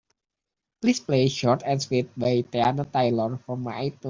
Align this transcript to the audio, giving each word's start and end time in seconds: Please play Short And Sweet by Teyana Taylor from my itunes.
Please 0.81 0.99
play 0.99 1.27
Short 1.27 1.61
And 1.63 1.79
Sweet 1.79 2.09
by 2.17 2.41
Teyana 2.41 2.91
Taylor 2.91 3.37
from 3.45 3.61
my 3.61 3.89
itunes. 3.91 3.99